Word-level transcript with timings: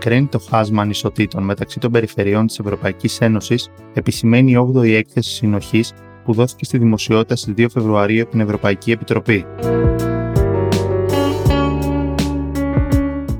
απομικραίνει 0.00 0.26
το 0.26 0.38
χάσμα 0.38 0.82
ανισοτήτων 0.82 1.42
μεταξύ 1.42 1.78
των 1.78 1.90
περιφερειών 1.90 2.46
της 2.46 2.58
Ευρωπαϊκής 2.58 3.20
Ένωσης, 3.20 3.68
επισημαίνει 3.94 4.52
η 4.52 4.72
8η 4.74 4.92
έκθεση 4.92 5.30
συνοχής 5.30 5.92
που 6.24 6.32
δόθηκε 6.32 6.64
στη 6.64 6.78
δημοσιότητα 6.78 7.36
στις 7.36 7.54
2 7.56 7.66
Φεβρουαρίου 7.72 8.22
από 8.22 8.30
την 8.30 8.40
Ευρωπαϊκή 8.40 8.90
Επιτροπή. 8.90 9.44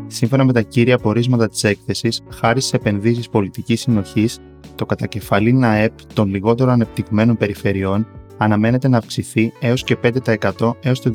Σύμφωνα 0.07 0.45
με 0.45 0.53
τα 0.53 0.63
κύρια 0.63 0.99
πορίσματα 0.99 1.49
της 1.49 1.65
έκθεσης, 1.65 2.21
χάρη 2.31 2.61
σε 2.61 2.77
επενδύσεις 2.77 3.29
πολιτικής 3.29 3.81
συνοχής, 3.81 4.39
το 4.75 4.87
κατακεφαλήν 4.87 5.65
ΑΕΠ 5.65 5.93
των 6.15 6.29
λιγότερο 6.29 6.71
ανεπτυγμένων 6.71 7.37
περιφερειών 7.37 8.07
αναμένεται 8.37 8.89
να 8.89 8.99
αυξηθεί 8.99 9.53
έως 9.61 9.85
και 9.85 9.97
5% 9.97 10.77
έως 10.83 11.01
το 11.01 11.13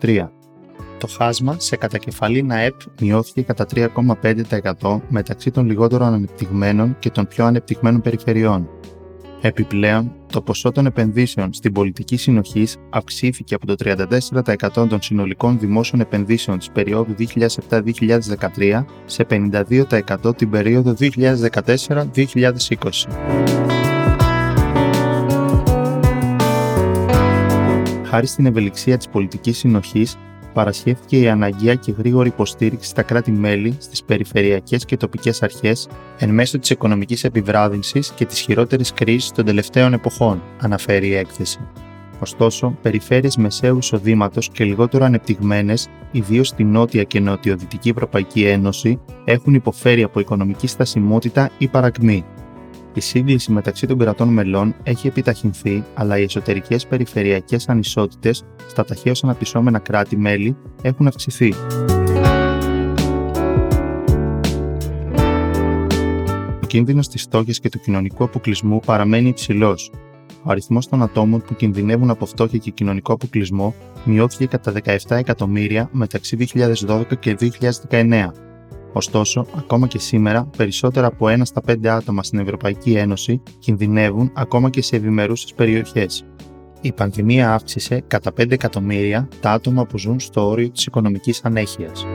2023. 0.00 0.39
Το 1.00 1.06
χάσμα 1.06 1.56
σε 1.58 1.76
κατακεφαλήν 1.76 2.52
ΑΕΠ 2.52 2.74
μειώθηκε 3.00 3.42
κατά 3.42 3.66
3,5% 4.80 5.00
μεταξύ 5.08 5.50
των 5.50 5.66
λιγότερο 5.66 6.04
ανεπτυγμένων 6.04 6.96
και 6.98 7.10
των 7.10 7.26
πιο 7.26 7.44
ανεπτυγμένων 7.44 8.00
περιφερειών. 8.00 8.68
Επιπλέον, 9.40 10.12
το 10.32 10.42
ποσό 10.42 10.72
των 10.72 10.86
επενδύσεων 10.86 11.52
στην 11.52 11.72
πολιτική 11.72 12.16
συνοχής 12.16 12.76
αυξήθηκε 12.90 13.54
από 13.54 13.66
το 13.66 13.74
34% 14.78 14.88
των 14.88 15.02
συνολικών 15.02 15.58
δημόσιων 15.58 16.00
επενδύσεων 16.00 16.58
της 16.58 16.70
περίοδου 16.70 17.14
2007-2013 17.68 18.84
σε 19.04 19.26
52% 19.30 20.36
την 20.36 20.50
περίοδο 20.50 20.94
2014-2020. 21.00 21.10
Χάρη 28.04 28.26
στην 28.26 28.46
ευελιξία 28.46 28.96
της 28.96 29.08
πολιτικής 29.08 29.58
συνοχής, 29.58 30.16
παρασχέθηκε 30.52 31.18
η 31.18 31.28
αναγκαία 31.28 31.74
και 31.74 31.94
γρήγορη 31.98 32.28
υποστήριξη 32.28 32.88
στα 32.88 33.02
κράτη-μέλη, 33.02 33.76
στις 33.78 34.02
περιφερειακές 34.04 34.84
και 34.84 34.96
τοπικές 34.96 35.42
αρχές, 35.42 35.88
εν 36.18 36.30
μέσω 36.30 36.58
της 36.58 36.70
οικονομικής 36.70 37.24
επιβράδυνσης 37.24 38.10
και 38.10 38.24
της 38.24 38.40
χειρότερης 38.40 38.92
κρίσης 38.92 39.30
των 39.30 39.44
τελευταίων 39.44 39.92
εποχών, 39.92 40.42
αναφέρει 40.60 41.06
η 41.06 41.14
έκθεση. 41.14 41.58
Ωστόσο, 42.22 42.76
περιφέρειες 42.82 43.36
μεσαίου 43.36 43.78
εισοδήματος 43.78 44.48
και 44.48 44.64
λιγότερο 44.64 45.04
ανεπτυγμένες, 45.04 45.88
ιδίως 46.10 46.48
στη 46.48 46.64
Νότια 46.64 47.02
και 47.02 47.20
Νοτιοδυτική 47.20 47.88
Ευρωπαϊκή 47.88 48.44
Ένωση, 48.44 49.00
έχουν 49.24 49.54
υποφέρει 49.54 50.02
από 50.02 50.20
οικονομική 50.20 50.66
στασιμότητα 50.66 51.50
ή 51.58 51.68
παρακμή, 51.68 52.24
η 52.94 53.00
σύγκληση 53.00 53.52
μεταξύ 53.52 53.86
των 53.86 53.98
κρατών 53.98 54.28
μελών 54.28 54.74
έχει 54.82 55.06
επιταχυνθεί, 55.06 55.84
αλλά 55.94 56.18
οι 56.18 56.22
εσωτερικές 56.22 56.86
περιφερειακές 56.86 57.68
ανισότητες 57.68 58.44
στα 58.66 58.84
ταχαίω 58.84 59.12
αναπτυσσόμενα 59.22 59.78
κράτη-μέλη 59.78 60.56
έχουν 60.82 61.06
αυξηθεί. 61.06 61.54
Ο 66.62 66.66
κίνδυνος 66.66 67.08
της 67.08 67.22
φτώχειας 67.22 67.60
και 67.60 67.68
του 67.68 67.80
κοινωνικού 67.80 68.24
αποκλεισμού 68.24 68.80
παραμένει 68.80 69.28
υψηλός. 69.28 69.90
Ο 70.42 70.50
αριθμός 70.50 70.88
των 70.88 71.02
ατόμων 71.02 71.42
που 71.42 71.54
κινδυνεύουν 71.54 72.10
από 72.10 72.26
φτώχεια 72.26 72.58
και 72.58 72.70
κοινωνικό 72.70 73.12
αποκλεισμό 73.12 73.74
μειώθηκε 74.04 74.46
κατά 74.46 74.72
17 74.84 74.96
εκατομμύρια 75.08 75.88
μεταξύ 75.92 76.48
2012 76.86 77.18
και 77.18 77.36
2019 77.90 78.49
Ωστόσο, 78.92 79.46
ακόμα 79.56 79.86
και 79.86 79.98
σήμερα, 79.98 80.48
περισσότερα 80.56 81.06
από 81.06 81.28
ένα 81.28 81.44
στα 81.44 81.60
πέντε 81.60 81.90
άτομα 81.90 82.22
στην 82.22 82.38
Ευρωπαϊκή 82.38 82.92
Ένωση 82.92 83.42
κινδυνεύουν 83.58 84.30
ακόμα 84.34 84.70
και 84.70 84.82
σε 84.82 84.96
ευημερούσες 84.96 85.54
περιοχές. 85.54 86.24
Η 86.80 86.92
πανδημία 86.92 87.54
αύξησε 87.54 88.04
κατά 88.06 88.32
5 88.32 88.50
εκατομμύρια 88.50 89.28
τα 89.40 89.50
άτομα 89.50 89.86
που 89.86 89.98
ζουν 89.98 90.20
στο 90.20 90.48
όριο 90.48 90.70
της 90.70 90.86
οικονομικής 90.86 91.44
ανέχειας. 91.44 92.06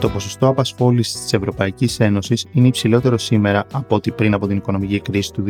Το 0.00 0.08
ποσοστό 0.08 0.48
απασχόλησης 0.48 1.20
της 1.20 1.32
Ευρωπαϊκής 1.32 2.00
Ένωσης 2.00 2.46
είναι 2.52 2.66
υψηλότερο 2.66 3.18
σήμερα 3.18 3.66
από 3.72 3.94
ό,τι 3.94 4.10
πριν 4.10 4.34
από 4.34 4.46
την 4.46 4.56
οικονομική 4.56 5.00
κρίση 5.00 5.32
του 5.32 5.44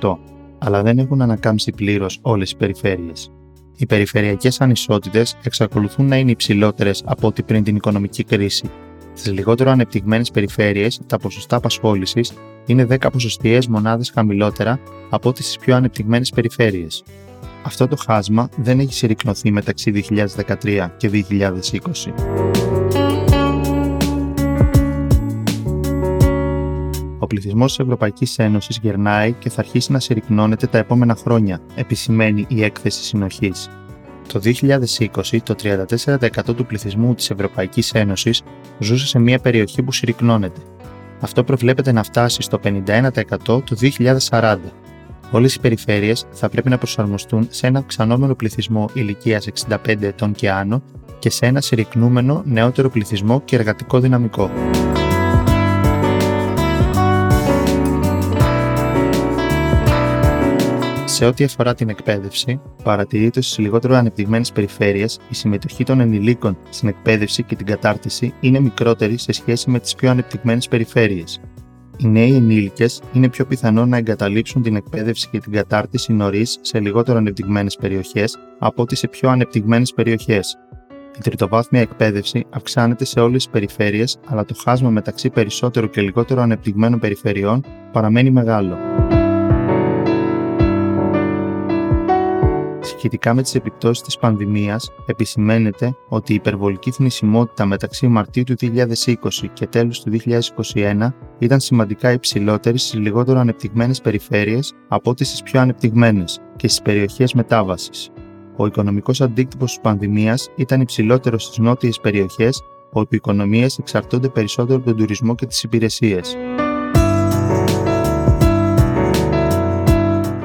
2008, 0.00 0.18
αλλά 0.58 0.82
δεν 0.82 0.98
έχουν 0.98 1.22
ανακάμψει 1.22 1.70
πλήρως 1.70 2.18
όλες 2.22 2.50
οι 2.50 2.56
περιφέρειες 2.56 3.32
οι 3.78 3.86
περιφερειακές 3.86 4.60
ανισότητες 4.60 5.36
εξακολουθούν 5.42 6.06
να 6.06 6.16
είναι 6.16 6.30
υψηλότερες 6.30 7.02
από 7.06 7.26
ό,τι 7.26 7.42
πριν 7.42 7.64
την 7.64 7.76
οικονομική 7.76 8.24
κρίση. 8.24 8.70
Στις 9.14 9.32
λιγότερο 9.32 9.70
ανεπτυγμένες 9.70 10.30
περιφέρειες, 10.30 11.00
τα 11.06 11.18
ποσοστά 11.18 11.56
απασχόλησης 11.56 12.32
είναι 12.66 12.84
10 12.84 13.10
ποσοστιαίες 13.12 13.66
μονάδες 13.66 14.10
χαμηλότερα 14.10 14.80
από 15.10 15.28
ό,τι 15.28 15.42
στις 15.42 15.58
πιο 15.58 15.76
ανεπτυγμένες 15.76 16.30
περιφέρειες. 16.30 17.02
Αυτό 17.62 17.88
το 17.88 17.96
χάσμα 17.96 18.48
δεν 18.56 18.80
έχει 18.80 18.94
συρρυκνωθεί 18.94 19.52
μεταξύ 19.52 19.90
2013 19.90 20.90
και 20.96 21.08
2020. 21.08 22.77
Πληθυσμός 27.28 27.76
της 27.76 27.84
Ευρωπαϊκής 27.84 28.38
Ένωσης 28.38 28.78
γερνάει 28.82 29.32
και 29.32 29.50
θα 29.50 29.60
αρχίσει 29.60 29.92
να 29.92 30.00
συρρυκνώνεται 30.00 30.66
τα 30.66 30.78
επόμενα 30.78 31.14
χρόνια, 31.14 31.60
επισημαίνει 31.74 32.44
η 32.48 32.64
έκθεση 32.64 33.02
συνοχής. 33.02 33.70
Το 34.32 34.40
2020, 34.40 35.42
το 35.42 35.54
34% 35.54 36.54
του 36.56 36.66
πληθυσμού 36.66 37.14
της 37.14 37.30
Ευρωπαϊκής 37.30 37.92
Ένωσης 37.92 38.42
ζούσε 38.78 39.06
σε 39.06 39.18
μια 39.18 39.38
περιοχή 39.38 39.82
που 39.82 39.92
συρρυκνώνεται. 39.92 40.60
Αυτό 41.20 41.44
προβλέπεται 41.44 41.92
να 41.92 42.02
φτάσει 42.02 42.42
στο 42.42 42.60
51% 42.64 43.36
το 43.44 43.76
2040. 44.28 44.56
Όλες 45.30 45.54
οι 45.54 45.60
περιφέρειες 45.60 46.24
θα 46.30 46.48
πρέπει 46.48 46.68
να 46.68 46.78
προσαρμοστούν 46.78 47.46
σε 47.50 47.66
ένα 47.66 47.78
αυξανόμενο 47.78 48.34
πληθυσμό 48.34 48.88
ηλικίας 48.92 49.48
65 49.66 49.76
ετών 50.00 50.32
και 50.32 50.50
άνω 50.50 50.82
και 51.18 51.30
σε 51.30 51.46
ένα 51.46 51.60
συρρυκνούμενο 51.60 52.42
νεότερο 52.44 52.90
πληθυσμό 52.90 53.40
και 53.44 53.56
εργατικό 53.56 54.00
δυναμικό. 54.00 54.50
Σε 61.18 61.26
ό,τι 61.26 61.44
αφορά 61.44 61.74
την 61.74 61.88
εκπαίδευση, 61.88 62.60
παρατηρείται 62.82 63.40
στις 63.40 63.58
λιγότερο 63.58 63.94
ανεπτυγμένες 63.94 64.52
περιφέρειες 64.52 65.18
η 65.28 65.34
συμμετοχή 65.34 65.84
των 65.84 66.00
ενηλίκων 66.00 66.58
στην 66.70 66.88
εκπαίδευση 66.88 67.42
και 67.42 67.56
την 67.56 67.66
κατάρτιση 67.66 68.34
είναι 68.40 68.60
μικρότερη 68.60 69.18
σε 69.18 69.32
σχέση 69.32 69.70
με 69.70 69.78
τις 69.78 69.94
πιο 69.94 70.10
ανεπτυγμένες 70.10 70.68
περιφέρειες. 70.68 71.40
Οι 71.96 72.06
νέοι 72.06 72.34
ενήλικες 72.34 73.02
είναι 73.12 73.28
πιο 73.28 73.46
πιθανό 73.46 73.86
να 73.86 73.96
εγκαταλείψουν 73.96 74.62
την 74.62 74.76
εκπαίδευση 74.76 75.28
και 75.30 75.38
την 75.38 75.52
κατάρτιση 75.52 76.12
νωρίς 76.12 76.58
σε 76.60 76.80
λιγότερο 76.80 77.18
ανεπτυγμένες 77.18 77.76
περιοχές 77.76 78.38
από 78.58 78.82
ότι 78.82 78.96
σε 78.96 79.08
πιο 79.08 79.30
ανεπτυγμένες 79.30 79.92
περιοχές. 79.94 80.58
Η 81.16 81.20
τριτοβάθμια 81.22 81.80
εκπαίδευση 81.80 82.44
αυξάνεται 82.50 83.04
σε 83.04 83.20
όλες 83.20 83.42
τις 83.42 83.52
περιφέρειες, 83.52 84.18
αλλά 84.26 84.44
το 84.44 84.54
χάσμα 84.64 84.90
μεταξύ 84.90 85.30
περισσότερο 85.30 85.86
και 85.86 86.00
λιγότερο 86.00 86.42
ανεπτυγμένων 86.42 86.98
περιφερειών 86.98 87.64
παραμένει 87.92 88.30
μεγάλο. 88.30 88.76
Σχετικά 92.98 93.34
με 93.34 93.42
τις 93.42 93.54
επιπτώσεις 93.54 94.02
της 94.02 94.18
πανδημίας, 94.18 94.90
επισημαίνεται 95.06 95.96
ότι 96.08 96.32
η 96.32 96.34
υπερβολική 96.34 96.90
θνησιμότητα 96.90 97.66
μεταξύ 97.66 98.06
Μαρτίου 98.08 98.44
του 98.44 98.54
2020 98.56 99.48
και 99.52 99.66
τέλους 99.66 100.00
του 100.00 100.10
2021 100.10 101.14
ήταν 101.38 101.60
σημαντικά 101.60 102.12
υψηλότερη 102.12 102.78
στις 102.78 102.94
λιγότερο 102.94 103.38
ανεπτυγμένες 103.38 104.00
περιφέρειες 104.00 104.72
από 104.88 105.10
ό,τι 105.10 105.24
στις 105.24 105.42
πιο 105.42 105.60
ανεπτυγμένες 105.60 106.40
και 106.56 106.68
στις 106.68 106.82
περιοχές 106.82 107.32
μετάβασης. 107.34 108.10
Ο 108.56 108.66
οικονομικός 108.66 109.20
αντίκτυπος 109.20 109.70
της 109.70 109.80
πανδημίας 109.80 110.48
ήταν 110.56 110.80
υψηλότερος 110.80 111.44
στις 111.44 111.58
νότιες 111.58 112.00
περιοχές, 112.00 112.62
όπου 112.92 113.14
οι 113.14 113.16
οικονομίες 113.16 113.78
εξαρτώνται 113.78 114.28
περισσότερο 114.28 114.78
από 114.78 114.86
τον 114.86 114.96
τουρισμό 114.96 115.34
και 115.34 115.46
τις 115.46 115.62
υπηρεσίες. 115.62 116.36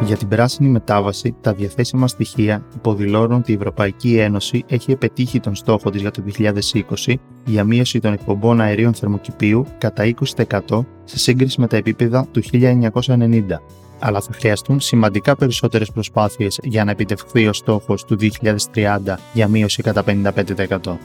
Για 0.06 0.18
την 0.18 0.28
πράσινη 0.28 0.70
μετάβαση, 0.70 1.36
τα 1.42 1.54
διαθέσιμα 1.54 2.08
στοιχεία 2.08 2.66
υποδηλώνουν 2.76 3.38
ότι 3.38 3.52
η 3.52 3.56
Ευρωπαϊκή 3.56 4.18
Ένωση 4.18 4.64
έχει 4.68 4.92
επιτύχει 4.92 5.40
τον 5.40 5.56
στόχο 5.56 5.90
της 5.90 6.02
για 6.02 6.12
το 6.12 6.24
2020 7.06 7.14
για 7.46 7.64
μείωση 7.64 8.00
των 8.00 8.14
εκπομπών 8.14 8.62
αερίων 8.62 8.94
θερμοκηπίου 8.94 9.66
κατά 9.78 10.14
20% 10.36 10.86
σε 11.04 11.20
σύγκριση 11.20 11.60
με 11.60 11.68
τα 11.68 11.78
επίπεδα 11.78 12.28
του 12.32 12.42
1990. 12.52 13.42
Αλλά 14.00 14.22
θα 14.22 14.34
χρειαστούν 14.34 14.80
σημαντικά 14.80 15.36
περισσότερες 15.36 15.92
προσπάθειες 15.92 16.60
για 16.64 16.84
να 16.84 16.92
επιτευχθεί 16.92 17.48
ο 17.48 17.54
στόχος 17.54 18.06
του 18.06 18.18
2030 18.74 19.16
για 19.34 19.48
μείωση 19.48 19.82
κατά 19.82 20.04
55%. 20.04 20.98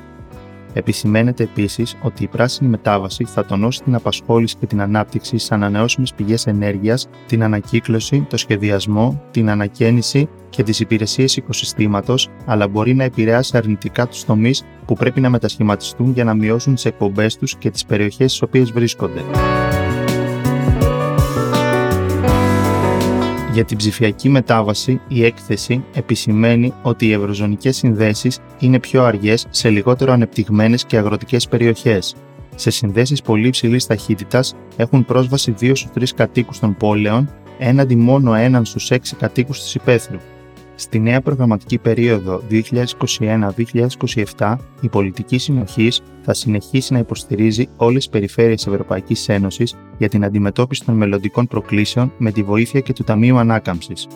Επισημαίνεται 0.72 1.42
επίσης 1.42 1.96
ότι 2.02 2.22
η 2.22 2.26
πράσινη 2.26 2.70
μετάβαση 2.70 3.24
θα 3.24 3.44
τονώσει 3.44 3.82
την 3.82 3.94
απασχόληση 3.94 4.56
και 4.56 4.66
την 4.66 4.80
ανάπτυξη 4.80 5.38
σε 5.38 5.54
ανανεώσιμες 5.54 6.14
πηγές 6.14 6.46
ενέργειας, 6.46 7.08
την 7.26 7.42
ανακύκλωση, 7.42 8.26
το 8.28 8.36
σχεδιασμό, 8.36 9.22
την 9.30 9.50
ανακαίνιση 9.50 10.28
και 10.50 10.62
τις 10.62 10.80
υπηρεσίες 10.80 11.36
οικοσυστήματος, 11.36 12.28
αλλά 12.44 12.68
μπορεί 12.68 12.94
να 12.94 13.04
επηρεάσει 13.04 13.56
αρνητικά 13.56 14.06
τους 14.06 14.24
τομείς 14.24 14.64
που 14.86 14.94
πρέπει 14.94 15.20
να 15.20 15.30
μετασχηματιστούν 15.30 16.12
για 16.12 16.24
να 16.24 16.34
μειώσουν 16.34 16.74
τις 16.74 16.84
εκπομπές 16.84 17.36
τους 17.36 17.56
και 17.56 17.70
τις 17.70 17.84
περιοχές 17.84 18.30
στις 18.30 18.42
οποίες 18.42 18.70
βρίσκονται. 18.70 19.20
Για 23.52 23.64
την 23.64 23.76
ψηφιακή 23.76 24.28
μετάβαση, 24.28 25.00
η 25.08 25.24
έκθεση 25.24 25.84
επισημαίνει 25.94 26.72
ότι 26.82 27.06
οι 27.06 27.12
ευρωζωνικές 27.12 27.76
συνδέσεις 27.76 28.38
είναι 28.58 28.78
πιο 28.80 29.04
αργές 29.04 29.46
σε 29.50 29.68
λιγότερο 29.70 30.12
ανεπτυγμένες 30.12 30.84
και 30.84 30.96
αγροτικές 30.96 31.48
περιοχές. 31.48 32.14
Σε 32.54 32.70
συνδέσεις 32.70 33.22
πολύ 33.22 33.46
υψηλής 33.46 33.86
ταχύτητας 33.86 34.54
έχουν 34.76 35.04
πρόσβαση 35.04 35.54
2 35.60 35.74
στους 35.74 35.90
3 35.90 36.14
κατοίκους 36.14 36.58
των 36.58 36.76
πόλεων, 36.76 37.30
έναντι 37.58 37.96
μόνο 37.96 38.34
έναν 38.34 38.64
στους 38.64 38.90
6 38.90 39.16
κατοίκους 39.16 39.62
της 39.62 39.74
υπαίθρου. 39.74 40.18
Στη 40.80 40.98
νέα 41.00 41.20
προγραμματική 41.20 41.78
περίοδο 41.78 42.42
2021-2027, 44.36 44.56
η 44.80 44.88
πολιτική 44.88 45.38
συνοχής 45.38 46.02
θα 46.22 46.34
συνεχίσει 46.34 46.92
να 46.92 46.98
υποστηρίζει 46.98 47.68
όλες 47.76 47.96
τις 47.96 48.08
περιφέρειες 48.08 48.66
Ευρωπαϊκής 48.66 49.28
Ένωσης 49.28 49.74
για 49.98 50.08
την 50.08 50.24
αντιμετώπιση 50.24 50.84
των 50.84 50.94
μελλοντικών 50.94 51.46
προκλήσεων 51.46 52.12
με 52.18 52.32
τη 52.32 52.42
βοήθεια 52.42 52.80
και 52.80 52.92
του 52.92 53.04
Ταμείου 53.04 53.38
Ανάκαμψης. 53.38 54.06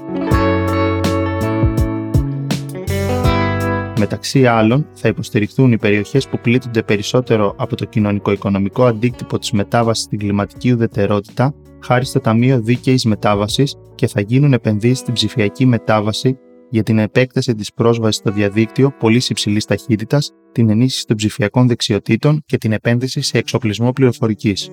Μεταξύ 3.98 4.46
άλλων, 4.46 4.86
θα 4.92 5.08
υποστηριχθούν 5.08 5.72
οι 5.72 5.78
περιοχές 5.78 6.28
που 6.28 6.38
πλήττονται 6.38 6.82
περισσότερο 6.82 7.54
από 7.56 7.76
το 7.76 7.84
κοινωνικό-οικονομικό 7.84 8.84
αντίκτυπο 8.84 9.38
της 9.38 9.50
μετάβασης 9.50 10.04
στην 10.04 10.18
κλιματική 10.18 10.72
ουδετερότητα, 10.72 11.54
χάρη 11.80 12.04
στο 12.04 12.20
Ταμείο 12.20 12.60
Δίκαιης 12.60 13.04
Μετάβασης 13.04 13.76
και 13.94 14.06
θα 14.06 14.20
γίνουν 14.20 14.52
επενδύσεις 14.52 14.98
στην 14.98 15.14
ψηφιακή 15.14 15.66
μετάβαση 15.66 16.38
για 16.72 16.82
την 16.82 16.98
επέκταση 16.98 17.54
της 17.54 17.72
πρόσβασης 17.72 18.16
στο 18.16 18.30
διαδίκτυο 18.30 18.94
πολύς 18.98 19.30
υψηλής 19.30 19.64
ταχύτητας, 19.64 20.30
την 20.52 20.70
ενίσχυση 20.70 21.06
των 21.06 21.16
ψηφιακών 21.16 21.66
δεξιοτήτων 21.66 22.42
και 22.46 22.58
την 22.58 22.72
επένδυση 22.72 23.20
σε 23.20 23.38
εξοπλισμό 23.38 23.92
πληροφορικής. 23.92 24.70